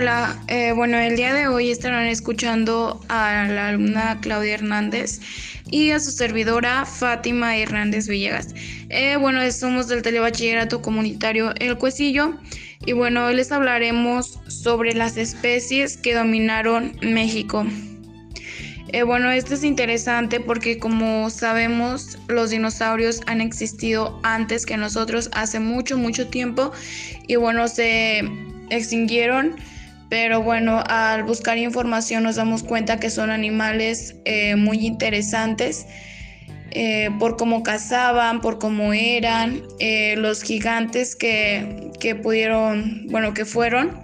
Hola, 0.00 0.42
eh, 0.48 0.72
bueno, 0.72 0.96
el 0.96 1.14
día 1.14 1.34
de 1.34 1.46
hoy 1.46 1.70
estarán 1.70 2.06
escuchando 2.06 3.02
a 3.08 3.46
la 3.48 3.68
alumna 3.68 4.18
Claudia 4.22 4.54
Hernández 4.54 5.20
y 5.70 5.90
a 5.90 6.00
su 6.00 6.10
servidora 6.10 6.86
Fátima 6.86 7.58
Hernández 7.58 8.08
Villegas. 8.08 8.54
Eh, 8.88 9.16
bueno, 9.16 9.40
somos 9.52 9.88
del 9.88 10.00
Telebachillerato 10.00 10.80
Comunitario 10.80 11.52
El 11.56 11.76
Cuesillo 11.76 12.38
y 12.86 12.92
bueno, 12.92 13.26
hoy 13.26 13.34
les 13.34 13.52
hablaremos 13.52 14.40
sobre 14.48 14.94
las 14.94 15.18
especies 15.18 15.98
que 15.98 16.14
dominaron 16.14 16.96
México. 17.02 17.66
Eh, 18.94 19.02
bueno, 19.02 19.30
esto 19.30 19.52
es 19.52 19.64
interesante 19.64 20.40
porque 20.40 20.78
como 20.78 21.28
sabemos 21.28 22.16
los 22.26 22.48
dinosaurios 22.48 23.20
han 23.26 23.42
existido 23.42 24.18
antes 24.22 24.64
que 24.64 24.78
nosotros 24.78 25.28
hace 25.34 25.60
mucho, 25.60 25.98
mucho 25.98 26.26
tiempo 26.28 26.72
y 27.26 27.36
bueno, 27.36 27.68
se 27.68 28.20
extinguieron, 28.70 29.56
pero 30.10 30.42
bueno, 30.42 30.82
al 30.88 31.22
buscar 31.22 31.56
información 31.56 32.24
nos 32.24 32.34
damos 32.36 32.64
cuenta 32.64 32.98
que 32.98 33.08
son 33.10 33.30
animales 33.30 34.16
eh, 34.24 34.56
muy 34.56 34.84
interesantes. 34.84 35.86
Eh, 36.72 37.10
por 37.18 37.36
cómo 37.36 37.64
cazaban, 37.64 38.40
por 38.40 38.58
cómo 38.58 38.92
eran, 38.92 39.62
eh, 39.80 40.14
los 40.16 40.42
gigantes 40.42 41.16
que, 41.16 41.90
que, 41.98 42.14
pudieron, 42.14 43.06
bueno, 43.08 43.34
que 43.34 43.44
fueron. 43.44 44.00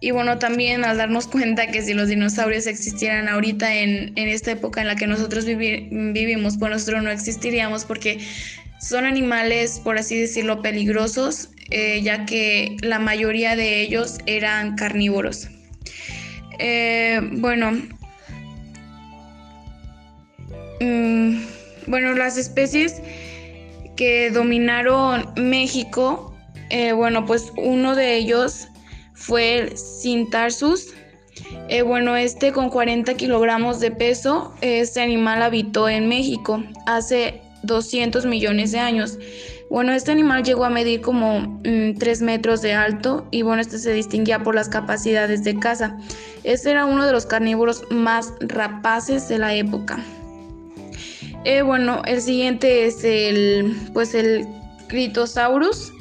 Y 0.00 0.10
bueno, 0.10 0.38
también 0.38 0.84
al 0.84 0.96
darnos 0.96 1.26
cuenta 1.28 1.68
que 1.68 1.82
si 1.82 1.94
los 1.94 2.08
dinosaurios 2.08 2.66
existieran 2.66 3.28
ahorita 3.28 3.74
en, 3.74 4.12
en 4.16 4.28
esta 4.28 4.52
época 4.52 4.80
en 4.80 4.88
la 4.88 4.96
que 4.96 5.06
nosotros 5.06 5.44
vivimos, 5.44 6.56
pues 6.56 6.72
nosotros 6.72 7.02
no 7.02 7.10
existiríamos 7.10 7.84
porque 7.84 8.18
son 8.86 9.06
animales, 9.06 9.80
por 9.82 9.98
así 9.98 10.20
decirlo, 10.20 10.60
peligrosos 10.60 11.48
eh, 11.70 12.02
ya 12.02 12.26
que 12.26 12.76
la 12.82 12.98
mayoría 12.98 13.56
de 13.56 13.80
ellos 13.80 14.18
eran 14.26 14.76
carnívoros. 14.76 15.48
Eh, 16.58 17.20
bueno, 17.32 17.72
mm, 20.80 21.36
bueno, 21.86 22.12
las 22.14 22.36
especies 22.36 23.00
que 23.96 24.30
dominaron 24.30 25.32
México, 25.36 26.36
eh, 26.70 26.92
bueno, 26.92 27.24
pues 27.24 27.50
uno 27.56 27.94
de 27.94 28.16
ellos 28.16 28.68
fue 29.14 29.58
el 29.58 29.78
Cintarsus. 29.78 30.92
bueno, 31.86 32.16
este 32.16 32.52
con 32.52 32.68
40 32.68 33.14
kilogramos 33.14 33.80
de 33.80 33.90
peso, 33.90 34.54
este 34.60 35.00
animal 35.00 35.42
habitó 35.42 35.88
en 35.88 36.08
México 36.08 36.62
hace 36.86 37.40
200 37.64 38.26
millones 38.26 38.72
de 38.72 38.78
años. 38.78 39.18
Bueno, 39.70 39.92
este 39.92 40.12
animal 40.12 40.44
llegó 40.44 40.64
a 40.64 40.70
medir 40.70 41.00
como 41.00 41.60
3 41.62 42.22
mm, 42.22 42.24
metros 42.24 42.62
de 42.62 42.74
alto 42.74 43.26
y 43.30 43.42
bueno, 43.42 43.60
este 43.62 43.78
se 43.78 43.92
distinguía 43.92 44.42
por 44.42 44.54
las 44.54 44.68
capacidades 44.68 45.42
de 45.42 45.58
caza. 45.58 45.96
Este 46.44 46.70
era 46.70 46.84
uno 46.84 47.06
de 47.06 47.12
los 47.12 47.26
carnívoros 47.26 47.82
más 47.90 48.32
rapaces 48.40 49.28
de 49.28 49.38
la 49.38 49.54
época. 49.54 49.98
Eh, 51.44 51.62
bueno, 51.62 52.02
el 52.06 52.20
siguiente 52.20 52.86
es 52.86 53.04
el, 53.04 53.74
pues 53.92 54.14
el 54.14 54.46
Critosaurus. 54.88 55.92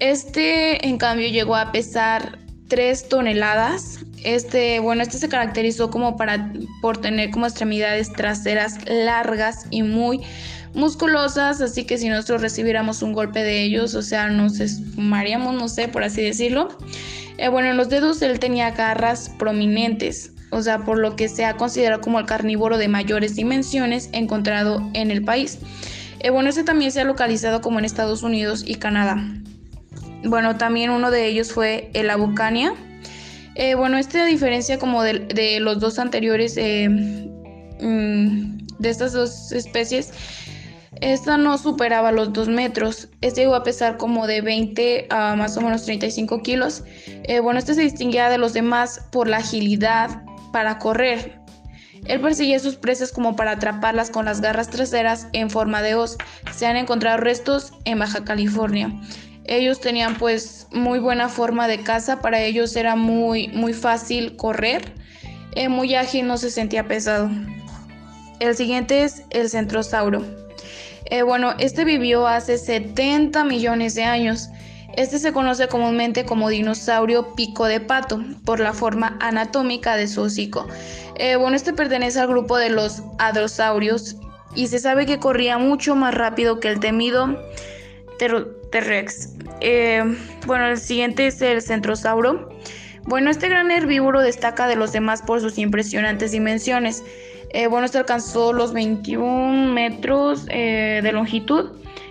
Este, 0.00 0.86
en 0.86 0.96
cambio, 0.96 1.28
llegó 1.28 1.56
a 1.56 1.72
pesar 1.72 2.38
3 2.68 3.08
toneladas. 3.08 4.00
Este, 4.24 4.80
bueno, 4.80 5.02
este 5.02 5.18
se 5.18 5.28
caracterizó 5.28 5.90
como 5.90 6.16
para, 6.16 6.52
por 6.82 6.98
tener 6.98 7.30
como 7.30 7.46
extremidades 7.46 8.12
traseras 8.12 8.78
largas 8.86 9.66
y 9.70 9.82
muy 9.82 10.20
musculosas, 10.74 11.60
así 11.60 11.84
que 11.84 11.98
si 11.98 12.08
nosotros 12.08 12.42
recibiéramos 12.42 13.02
un 13.02 13.12
golpe 13.12 13.42
de 13.42 13.62
ellos, 13.62 13.94
o 13.94 14.02
sea, 14.02 14.28
nos 14.28 14.60
esfumaríamos, 14.60 15.54
no 15.54 15.68
sé, 15.68 15.88
por 15.88 16.04
así 16.04 16.22
decirlo. 16.22 16.68
Eh, 17.38 17.48
bueno, 17.48 17.70
en 17.70 17.76
los 17.76 17.88
dedos 17.88 18.20
él 18.22 18.38
tenía 18.38 18.70
garras 18.72 19.30
prominentes, 19.38 20.32
o 20.50 20.62
sea, 20.62 20.80
por 20.80 20.98
lo 20.98 21.16
que 21.16 21.28
se 21.28 21.44
ha 21.44 21.56
considerado 21.56 22.02
como 22.02 22.18
el 22.18 22.26
carnívoro 22.26 22.76
de 22.78 22.88
mayores 22.88 23.34
dimensiones 23.34 24.10
encontrado 24.12 24.88
en 24.92 25.10
el 25.10 25.24
país. 25.24 25.58
Eh, 26.20 26.30
bueno, 26.30 26.50
este 26.50 26.64
también 26.64 26.92
se 26.92 27.00
ha 27.00 27.04
localizado 27.04 27.62
como 27.62 27.78
en 27.78 27.86
Estados 27.86 28.22
Unidos 28.22 28.62
y 28.66 28.74
Canadá. 28.74 29.16
Bueno, 30.22 30.56
también 30.56 30.90
uno 30.90 31.10
de 31.10 31.26
ellos 31.26 31.52
fue 31.52 31.90
el 31.94 32.10
Abucania. 32.10 32.74
Eh, 33.54 33.74
bueno, 33.74 33.98
este 33.98 34.20
a 34.20 34.26
diferencia 34.26 34.78
como 34.78 35.02
de, 35.02 35.58
los 35.60 35.80
dos 35.80 35.98
anteriores, 35.98 36.56
mm, 36.56 38.58
de 38.78 38.88
estas 38.88 39.12
dos 39.12 39.52
especies, 39.52 40.12
esta 41.00 41.36
no 41.36 41.56
superaba 41.56 42.12
los 42.12 42.32
2 42.32 42.48
metros. 42.48 43.08
Este 43.20 43.42
llegó 43.42 43.54
a 43.54 43.62
pesar 43.62 43.96
como 43.96 44.26
de 44.26 44.42
20 44.42 45.06
a 45.10 45.34
más 45.34 45.56
o 45.56 45.60
menos 45.60 45.84
35 45.84 46.42
kilos. 46.42 46.84
Eh, 47.06 47.40
bueno, 47.40 47.58
este 47.58 47.74
se 47.74 47.82
distinguía 47.82 48.28
de 48.28 48.38
los 48.38 48.52
demás 48.52 49.06
por 49.10 49.28
la 49.28 49.38
agilidad 49.38 50.22
para 50.52 50.78
correr. 50.78 51.40
Él 52.06 52.20
perseguía 52.20 52.58
sus 52.58 52.76
presas 52.76 53.12
como 53.12 53.36
para 53.36 53.52
atraparlas 53.52 54.10
con 54.10 54.24
las 54.24 54.40
garras 54.40 54.68
traseras 54.68 55.28
en 55.32 55.48
forma 55.48 55.80
de 55.80 55.94
hoz. 55.94 56.18
Se 56.52 56.66
han 56.66 56.76
encontrado 56.76 57.18
restos 57.18 57.72
en 57.84 57.98
Baja 57.98 58.24
California. 58.24 58.90
Ellos 59.50 59.80
tenían 59.80 60.16
pues 60.16 60.68
muy 60.70 61.00
buena 61.00 61.28
forma 61.28 61.66
de 61.66 61.82
caza, 61.82 62.20
para 62.20 62.40
ellos 62.40 62.76
era 62.76 62.94
muy, 62.94 63.48
muy 63.48 63.72
fácil 63.72 64.36
correr, 64.36 64.92
eh, 65.56 65.68
muy 65.68 65.96
ágil, 65.96 66.28
no 66.28 66.38
se 66.38 66.52
sentía 66.52 66.86
pesado. 66.86 67.28
El 68.38 68.54
siguiente 68.54 69.02
es 69.02 69.24
el 69.30 69.50
centrosauro. 69.50 70.24
Eh, 71.06 71.22
bueno, 71.22 71.54
este 71.58 71.84
vivió 71.84 72.28
hace 72.28 72.58
70 72.58 73.42
millones 73.42 73.96
de 73.96 74.04
años. 74.04 74.50
Este 74.96 75.18
se 75.18 75.32
conoce 75.32 75.66
comúnmente 75.66 76.24
como 76.24 76.48
dinosaurio 76.48 77.34
pico 77.34 77.64
de 77.64 77.80
pato 77.80 78.22
por 78.44 78.60
la 78.60 78.72
forma 78.72 79.18
anatómica 79.20 79.96
de 79.96 80.06
su 80.06 80.22
hocico. 80.22 80.68
Eh, 81.16 81.34
bueno, 81.34 81.56
este 81.56 81.72
pertenece 81.72 82.20
al 82.20 82.28
grupo 82.28 82.56
de 82.56 82.70
los 82.70 83.02
hadrosaurios 83.18 84.14
y 84.54 84.68
se 84.68 84.78
sabe 84.78 85.06
que 85.06 85.18
corría 85.18 85.58
mucho 85.58 85.96
más 85.96 86.14
rápido 86.14 86.60
que 86.60 86.68
el 86.68 86.78
temido 86.78 87.36
T-Rex. 88.70 89.39
Eh, 89.60 90.02
bueno, 90.46 90.66
el 90.66 90.78
siguiente 90.78 91.26
es 91.26 91.40
el 91.42 91.62
centrosauro. 91.62 92.48
Bueno, 93.04 93.30
este 93.30 93.48
gran 93.48 93.70
herbívoro 93.70 94.20
destaca 94.20 94.66
de 94.68 94.76
los 94.76 94.92
demás 94.92 95.22
por 95.22 95.40
sus 95.40 95.58
impresionantes 95.58 96.32
dimensiones. 96.32 97.02
Eh, 97.52 97.66
bueno, 97.66 97.86
este 97.86 97.98
alcanzó 97.98 98.52
los 98.52 98.72
21 98.72 99.72
metros 99.72 100.46
eh, 100.48 101.00
de 101.02 101.12
longitud. 101.12 101.70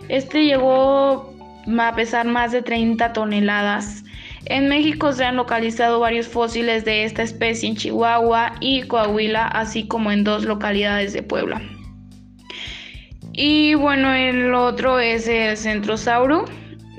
Este 0.09 0.43
llegó 0.45 1.33
a 1.79 1.95
pesar 1.95 2.25
más 2.25 2.51
de 2.51 2.61
30 2.61 3.13
toneladas. 3.13 4.03
En 4.45 4.67
México 4.67 5.13
se 5.13 5.23
han 5.25 5.35
localizado 5.35 5.99
varios 5.99 6.27
fósiles 6.27 6.83
de 6.83 7.03
esta 7.03 7.21
especie 7.21 7.69
en 7.69 7.75
Chihuahua 7.75 8.53
y 8.59 8.83
Coahuila, 8.83 9.47
así 9.47 9.87
como 9.87 10.11
en 10.11 10.23
dos 10.23 10.45
localidades 10.45 11.13
de 11.13 11.21
Puebla. 11.23 11.61
Y 13.33 13.75
bueno, 13.75 14.13
el 14.13 14.53
otro 14.53 14.99
es 14.99 15.27
el 15.27 15.55
centrosauro. 15.55 16.45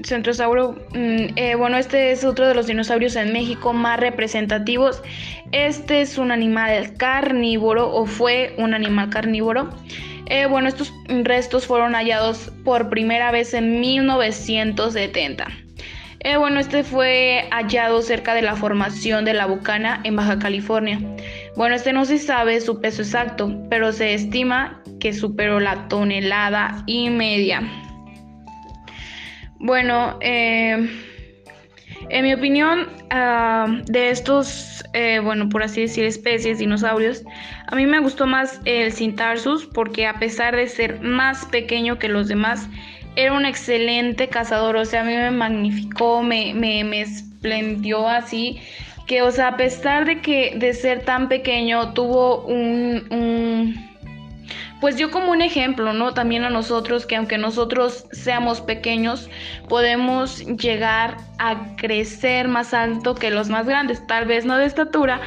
Centrosauro, 0.05 0.73
mm, 0.93 1.37
eh, 1.37 1.55
bueno, 1.55 1.77
este 1.77 2.13
es 2.13 2.25
otro 2.25 2.47
de 2.47 2.55
los 2.55 2.67
dinosaurios 2.67 3.17
en 3.17 3.33
México 3.33 3.73
más 3.73 4.01
representativos. 4.01 5.03
Este 5.53 6.01
es 6.01 6.19
un 6.19 6.31
animal 6.31 6.95
carnívoro 6.97 7.93
o 7.93 8.07
fue 8.07 8.55
un 8.59 8.75
animal 8.75 9.11
carnívoro. 9.11 9.71
Eh, 10.27 10.47
bueno, 10.47 10.69
estos 10.69 10.93
restos 11.09 11.67
fueron 11.67 11.95
hallados 11.95 12.53
por 12.65 12.89
primera 12.89 13.31
vez 13.33 13.53
en 13.53 13.81
1970. 13.81 15.49
Eh, 16.23 16.37
bueno, 16.37 16.61
este 16.61 16.85
fue 16.85 17.49
hallado 17.51 18.03
cerca 18.03 18.35
de 18.35 18.43
la 18.43 18.55
formación 18.55 19.25
de 19.25 19.33
la 19.33 19.47
Bucana 19.47 20.01
en 20.05 20.17
Baja 20.17 20.39
California. 20.39 21.01
Bueno, 21.57 21.75
este 21.75 21.93
no 21.93 22.05
se 22.05 22.19
sabe 22.19 22.61
su 22.61 22.81
peso 22.81 23.03
exacto, 23.03 23.59
pero 23.71 23.91
se 23.93 24.13
estima 24.15 24.83
que 25.01 25.15
superó 25.15 25.61
la 25.61 25.89
tonelada 25.89 26.85
y 26.87 27.09
media. 27.09 27.90
Bueno, 29.63 30.17
eh, 30.23 30.89
en 32.09 32.25
mi 32.25 32.33
opinión, 32.33 32.89
ah, 33.11 33.67
de 33.85 34.09
estos, 34.09 34.83
eh, 34.95 35.21
bueno, 35.23 35.51
por 35.51 35.63
así 35.63 35.83
decir, 35.83 36.07
especies, 36.07 36.61
dinosaurios, 36.61 37.23
a 37.67 37.77
mí 37.77 37.85
me 37.85 38.01
gustó 38.01 38.27
más 38.27 38.59
el 38.65 38.91
Cintarsus 38.91 39.67
porque 39.67 40.07
a 40.07 40.15
pesar 40.15 40.57
de 40.57 40.67
ser 40.67 41.03
más 41.03 41.45
pequeño 41.45 41.99
que 41.99 42.09
los 42.09 42.27
demás, 42.27 42.71
era 43.17 43.35
un 43.35 43.45
excelente 43.45 44.29
cazador, 44.29 44.77
o 44.77 44.87
sea, 44.87 45.03
a 45.03 45.05
mí 45.05 45.13
me 45.13 45.31
magnificó, 45.31 46.23
me, 46.23 46.55
me, 46.55 46.83
me 46.83 47.03
esplendió 47.03 48.09
así, 48.09 48.63
que, 49.07 49.21
o 49.21 49.31
sea, 49.31 49.49
a 49.49 49.57
pesar 49.59 50.07
de 50.07 50.23
que 50.23 50.55
de 50.57 50.73
ser 50.73 51.05
tan 51.05 51.29
pequeño, 51.29 51.93
tuvo 51.93 52.47
un 52.47 53.90
pues 54.81 54.97
yo 54.97 55.11
como 55.11 55.31
un 55.31 55.43
ejemplo, 55.43 55.93
¿no? 55.93 56.15
También 56.15 56.45
a 56.45 56.51
nosotros, 56.51 57.07
que 57.07 57.17
aunque 57.17 57.39
nosotros 57.39 58.07
seamos 58.13 58.61
pequeños, 58.61 59.29
podemos 59.69 60.41
llegar 60.57 61.19
a 61.39 61.77
crecer 61.77 62.49
más 62.49 62.73
alto 62.75 63.15
que 63.15 63.31
los 63.31 63.49
más 63.49 63.67
grandes, 63.67 64.07
tal 64.07 64.27
vez 64.27 64.45
no 64.45 64.57
de 64.57 64.67
estatura, 64.67 65.21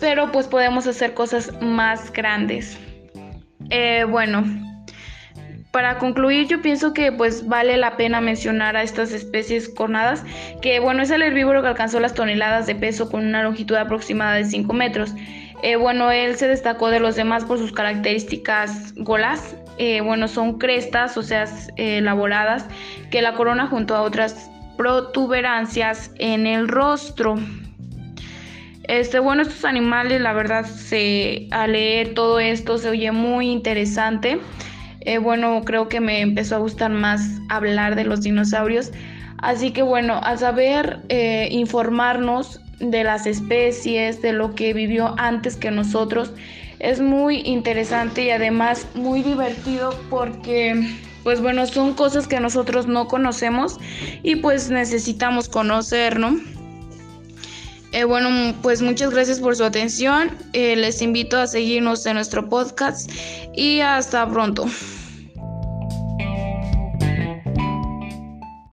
pero 0.00 0.32
pues 0.32 0.46
podemos 0.48 0.86
hacer 0.86 1.14
cosas 1.14 1.52
más 1.60 2.12
grandes. 2.12 2.78
Eh, 3.70 4.04
bueno, 4.08 4.44
para 5.76 5.98
concluir, 5.98 6.46
yo 6.48 6.62
pienso 6.62 6.94
que 6.94 7.12
pues 7.12 7.46
vale 7.46 7.76
la 7.76 7.98
pena 7.98 8.22
mencionar 8.22 8.78
a 8.78 8.82
estas 8.82 9.12
especies 9.12 9.68
cornadas, 9.68 10.24
que 10.62 10.80
bueno, 10.80 11.02
es 11.02 11.10
el 11.10 11.20
herbívoro 11.20 11.60
que 11.60 11.68
alcanzó 11.68 12.00
las 12.00 12.14
toneladas 12.14 12.66
de 12.66 12.74
peso 12.74 13.10
con 13.10 13.26
una 13.26 13.42
longitud 13.42 13.74
aproximada 13.76 14.36
de 14.36 14.46
5 14.46 14.72
metros. 14.72 15.12
Eh, 15.62 15.76
bueno, 15.76 16.10
él 16.10 16.34
se 16.36 16.48
destacó 16.48 16.88
de 16.88 16.98
los 16.98 17.14
demás 17.14 17.44
por 17.44 17.58
sus 17.58 17.72
características 17.72 18.94
golas. 18.94 19.54
Eh, 19.76 20.00
bueno, 20.00 20.28
son 20.28 20.56
crestas, 20.56 21.18
o 21.18 21.22
sea, 21.22 21.44
eh, 21.76 21.98
elaboradas, 21.98 22.64
que 23.10 23.20
la 23.20 23.34
corona 23.34 23.66
junto 23.66 23.94
a 23.94 24.00
otras 24.00 24.50
protuberancias 24.78 26.10
en 26.18 26.46
el 26.46 26.68
rostro. 26.68 27.34
Este, 28.84 29.18
bueno, 29.18 29.42
estos 29.42 29.66
animales, 29.66 30.22
la 30.22 30.32
verdad, 30.32 30.64
se, 30.64 31.48
al 31.50 31.72
leer 31.72 32.14
todo 32.14 32.40
esto 32.40 32.78
se 32.78 32.88
oye 32.88 33.12
muy 33.12 33.50
interesante. 33.50 34.40
Bueno, 35.22 35.62
creo 35.64 35.88
que 35.88 36.00
me 36.00 36.20
empezó 36.20 36.56
a 36.56 36.58
gustar 36.58 36.90
más 36.90 37.22
hablar 37.48 37.94
de 37.96 38.04
los 38.04 38.22
dinosaurios. 38.22 38.92
Así 39.38 39.70
que 39.70 39.82
bueno, 39.82 40.20
al 40.22 40.38
saber 40.38 41.00
informarnos 41.50 42.60
de 42.80 43.04
las 43.04 43.26
especies, 43.26 44.20
de 44.22 44.32
lo 44.32 44.54
que 44.54 44.72
vivió 44.72 45.14
antes 45.18 45.56
que 45.56 45.70
nosotros. 45.70 46.32
Es 46.78 47.00
muy 47.00 47.40
interesante 47.40 48.24
y 48.24 48.30
además 48.30 48.86
muy 48.94 49.22
divertido 49.22 49.98
porque 50.10 50.96
pues 51.24 51.40
bueno, 51.40 51.66
son 51.66 51.94
cosas 51.94 52.28
que 52.28 52.38
nosotros 52.38 52.86
no 52.86 53.08
conocemos 53.08 53.78
y 54.22 54.36
pues 54.36 54.70
necesitamos 54.70 55.48
conocer, 55.48 56.20
¿no? 56.20 56.38
Eh, 57.92 58.04
bueno, 58.04 58.54
pues 58.62 58.82
muchas 58.82 59.10
gracias 59.10 59.40
por 59.40 59.56
su 59.56 59.64
atención. 59.64 60.30
Eh, 60.52 60.76
les 60.76 61.02
invito 61.02 61.38
a 61.38 61.46
seguirnos 61.46 62.04
en 62.06 62.14
nuestro 62.14 62.48
podcast 62.48 63.10
y 63.56 63.80
hasta 63.80 64.28
pronto. 64.28 64.66